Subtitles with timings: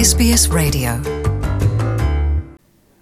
[0.00, 0.96] SBS Radio.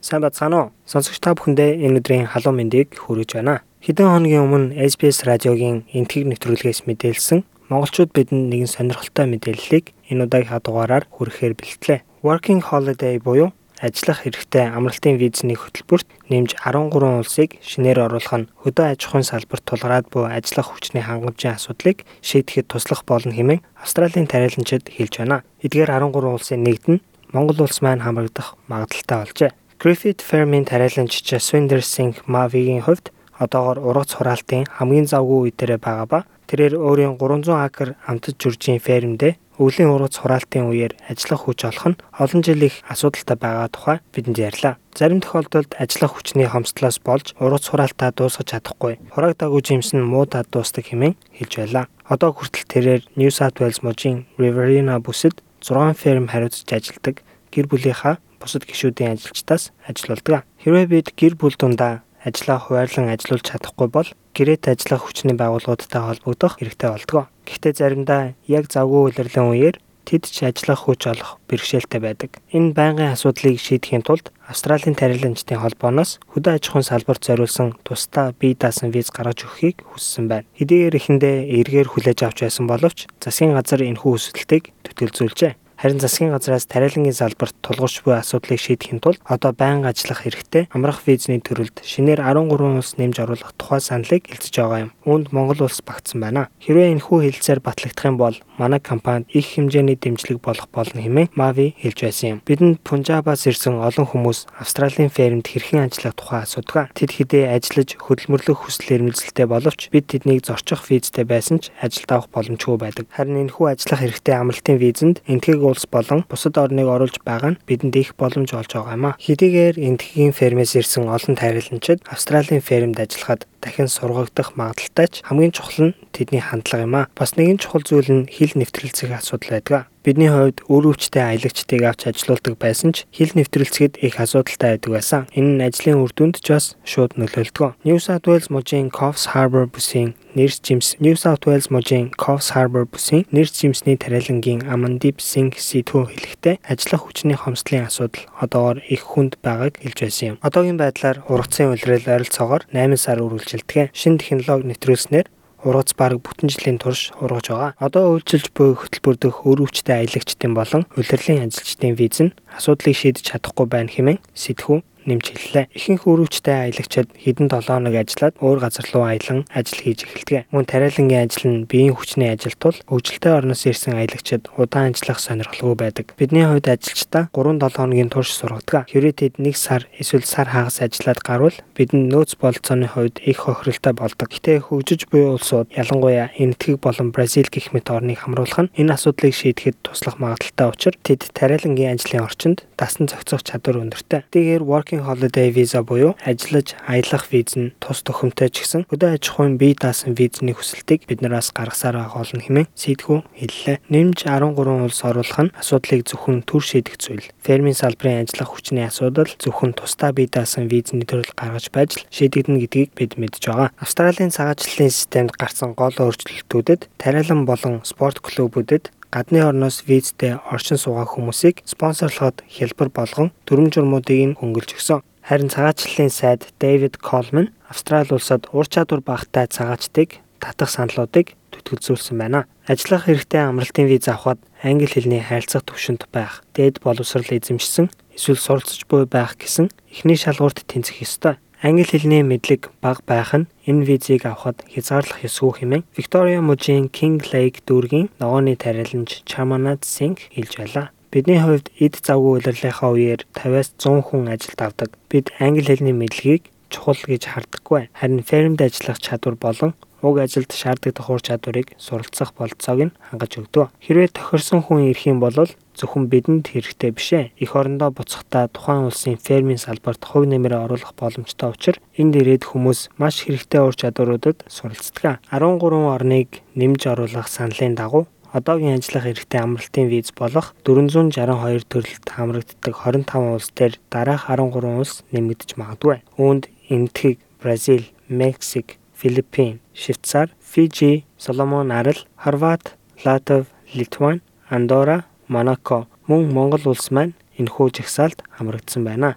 [0.01, 0.71] Сайн бацгаана уу?
[0.83, 3.63] Сонсогч та бүхэндээ энэ өдрийн халуун мэндийг хүргэж байна.
[3.87, 10.59] Хэдэн хоногийн өмнө SBS радиогийн энтгэг нэвтрүүлгээс мэдээлсэн монголчууд бидэнд нэгэн сонирхолтой мэдээллийг энэ удаагийн
[10.59, 12.03] дугаараар хүрэхээр бэлтлээ.
[12.27, 18.87] Working Holiday буюу ажиллах хэрэгтэй амралтын визний хөтөлбөрт нэмж 13 улсыг шинээр оруулах нь хөдөө
[18.93, 24.93] аж ахуйн салбарт тулгараад буй ажиллах хүчний хангамжийн асуудлыг шийдэхэд туслах болно хэмээн Австралийн тариаланчид
[24.93, 25.45] хэлж байна.
[25.65, 29.51] Эдгээр 13 улсын нэгд нь Монгол улс маань хамрагдах магадaltaй болжээ.
[29.81, 36.07] Griffith Firm-ийн тариаланч Jaswinder Singh Mavi-гийн хувьд одоогоор ургац хураалтын хамгийн завгүй үе дээрээ байгаа
[36.11, 41.87] ба тэрээр өөрийн 300 акр амтд жүржийн фермдээ өвлийн ургац хураалтын үеэр ажиллах хүч олох
[41.91, 44.79] нь олон жил их асуудалтай байгаа тухай бидэнд ярьлаа.
[44.95, 49.03] Зарим тохиолдолд ажиллах хүчний хомсдлоос болж ургац хураалтаа дуусгаж чадахгүй.
[49.13, 51.85] Хураагдаагүй жимс нь муудаад дуустдаг хэмээн хэлж байлаа.
[52.07, 58.23] Одоо хүртэл тэрээр New South Wales мужийн Riverina бүсэд 6 ферм хариуцж ажилладаг гэр бүлийнхаа
[58.39, 60.47] бусад гишүүдийн ажилчдаас ажилуулдаг.
[60.63, 64.09] Хэрвээ бид гэр бүл дундаа ажлаа хуваарлан ажилуулж чадахгүй бол
[64.39, 67.27] гэрээт ажиллах хүчний байгууллагуудтай холбогдох хэрэгтэй болдог.
[67.43, 69.77] Гэхдээ заримдаа яг завгүй улирлын үеэр
[70.09, 72.31] тэд ч ажиллах хүч олох бэрхшээлтэй байдаг.
[72.49, 78.57] Энэ байнгын асуудлыг шийдэхийн тулд Австралийн тариаланчдын холбооноос хөдөө аж ахуйн салбарт зориулсан тусдаа бие
[78.57, 80.49] даасан виз гаргаж өгөхийг хүссэн байна.
[80.57, 85.68] Хэдийгээр эхэндээ эргээр хүлээж авч байсан боловч засгийн газар энэхүү хүсэлтийг төтөлзүүлжээ.
[85.79, 91.07] Харин засгийн газраас тариалангийн салбарт тулгуур буй асуудлыг шийдэхин тулд одоо байнга ажиллах хэрэгтэй амрах
[91.07, 94.93] визний төрөлд шинээр 13 улс нэмж оруулах тухай саналыг илтгэж байгаа юм.
[95.07, 96.51] Үүнд Монгол улс багтсан байна.
[96.59, 101.79] Хэрвээ энэхүү хэлэлцээр батлагдах юм бол манай компанид их хэмжээний дэмжлэг болох болно хэмээн Mavi
[101.79, 102.39] хэлж байсан юм.
[102.43, 106.91] Бидэнд Пунжабаас ирсэн олон хүмүүс Австралийн фермд хэрхэн ажиллах тухай асуудаг.
[106.99, 112.35] Тэд хэдээ ажиллаж хөдөлмөрлөх хүсэл эрмэлзэлтэй боловч бид тэднийг зорчих визтэй байсан ч ажилд авах
[112.35, 113.07] боломжгүй байдаг.
[113.15, 117.95] Харин энэхүү ажиллах хэрэгтэй амралтын визэнд энтгэг улс болон бусад орныг оруулж байгаа нь бидэнд
[117.97, 119.17] их боломж олж байгаа юм а.
[119.21, 125.93] Хэдийгээр энтхийн фермээс ирсэн олон тайраланчид Австралийн фермд ажиллахад дахин сургагдах магадaltaй ч хамгийн чухал
[125.93, 127.09] нь тэдний хандлага юм а.
[127.15, 129.87] Бас нэгэн чухал зүйл нь хил нэвтрэлцэх асуудал байдаг.
[130.09, 135.23] Бидний хувьд үр өвчтэй аялагчдыг авч ажилуулдаг байсан ч хил нэвтрэлцэхэд их асуудалтай байдаг байсан.
[135.37, 137.77] Энэ нь ажлын үр дүнд ч бас шууд нөлөөлдөг.
[137.85, 142.87] New South Wales мужийн Coffs Harbour бүсийн нэрс жимс New South Wales мужийн Coffs Harbour
[142.87, 149.37] бүсийн нэрс жимсний тариалангийн Amandip Singh сэтгүү хэлэхдээ ажиллах хүчний хомсдлын асуудал одоогоор их хүнд
[149.43, 150.37] байгааг хэлж байсан юм.
[150.41, 153.19] Одоогийн байдлаар ургацын улирал ойролцоогоор 8 сар
[153.49, 153.97] үргэлжилдэг.
[153.97, 155.27] Шинэ технологи нэвтрүүлснээр
[155.65, 157.73] ургац бараг бүтэн жилийн турш ургаж байгаа.
[157.81, 163.67] Одоо үйлчилж буй хөтөлбөр дэх өрөвчтэй аялагчдын болон улирлын ажилчдын виз нь асуудлыг шийдэж чадахгүй
[163.67, 165.73] байна хэмээн сэтгүү нэмж хэллээ.
[165.73, 170.53] Ихэнх өрөвчтэй аялагчид хэдэн 7 хоног ажиллаад өөр газар руу аялан ажил хийж эхэлдэг.
[170.53, 175.77] Мөн тариалангийн ажил нь биеийн хүчний ажил тул хөгжилтэй орноос ирсэн аялагчид удаан ажиллах сонирхолгүй
[175.79, 176.07] байдаг.
[176.21, 178.91] Бидний хувьд ажилчдаа 3-7 хоногийн турш сургадаг.
[178.93, 183.93] Хэрэв тэд 1 сар эсвэл сар хагас ажиллаад гарвал бидэнд нөөц бололцооны хувьд их хохиролтой
[183.97, 184.29] болдог.
[184.29, 189.35] Гэтэ хөгжиж буй улсууд ялангуяа Энэтхэг болон Бразил гэх мэт орныг хамруулах нь энэ асуудлыг
[189.35, 194.27] шийдэхэд туслах магадaltaй учраас тэд тариалангийн ажлын орчинд дасан зохицох чадвар өндөртэй.
[194.31, 199.15] Тэгээр working Working Holiday Visa буюу ажиллаж аялах виз нь тус төхөмтэй ч гэсэн хөдөө
[199.15, 203.77] аж ахуйн бие даасан визний хүсэлтийг биднээс гаргасаар байгаа болно хэмээн сэтгүү хэллээ.
[203.93, 207.31] Нэмж 13 улс оруулах нь асуудлыг зөвхөн төр шийдэх зүйл.
[207.47, 212.91] Фермийн салбарын ажиллах хүчний асуудал зөвхөн тусдаа бие даасан визний төрөл гаргаж байж шийдэгдэнэ гэдгийг
[212.99, 213.71] бид мэдж байгаа.
[213.79, 221.09] Австралийн цагаачлалын системд гарсан гол өөрчлөлтүүдэд тариалан болон спорт клубүүдэд гадны орноос визтэй оршин суугаа
[221.09, 225.01] хүмүүсийг спонсорлоход хялбар болгон дүрм журмуудыг нь хөнгөлж өгсөн.
[225.25, 232.45] Харин цагаачлалын сайд Дэвид Колман Австрали улсад ур чадвар багтай цагаачдыг татах саналуудыг төтгөлзүүлсэн байна.
[232.69, 238.85] Ажиллах хэрэгтэй амралтын виз авахд англи хэлний харилцах төвшөнд байх, дээд боловсрал эзэмшсэн эсвэл суралцж
[238.89, 241.37] буй байх гэсэн эхний шалгуурт тэнцэх ёстой.
[241.61, 247.19] Англи хэлний мэдлэг бага байх нь энэ визийг авахд хязгаарлах ёсгүй хэмээн Victoria мужийн King
[247.35, 250.87] Lake дүүргийн ногооны тариаланч Chamanat Singh хэлж байлаа.
[251.11, 254.91] Бидний хувьд эд завгүй улирлынхаа үеэр 50-аас 100 хүн ажилд авдаг.
[255.11, 257.89] Бид англи хэлний мэдлэгийг чухал гэж хардаггүй.
[257.93, 263.75] Харин фермд ажиллах чадвар болон уг ажилд шаардлагатай ур чадварыг суралцах болцоог нь хангаж өгдөг.
[263.83, 267.31] Хэрвээ тохирсон хүн ирэх юм бол зөвхөн бидэнд хэрэгтэй биш ээ.
[267.39, 272.95] Эх орондоо буцахдаа тухайн улсын фермийн салбарт хувь нэмрээ оруулах боломжтой учраас энд ирээд хүмүүс
[272.99, 275.19] маш хэрэгтэй ур чадваруудад суралцдаг.
[275.31, 282.75] 13 орныг нэмж оруулах саналын дагуу одоогийн ажиллах эрхтэй амралтын виз болох 462 төрөлд хамрагддаг
[282.77, 286.05] 25 улс дээр дараах 13 улс нэмэгдэж магадгүй.
[286.21, 296.33] Үүнд Энэтхэг, Бразил, Мексик, Филиппин, Швейцар, Фижи, Соломон арал, Хорват, Латв, Литван, Андора, Монако мөн
[296.33, 299.17] Монгол улс маань энэхүү жагсаалд хамрагдсан байна.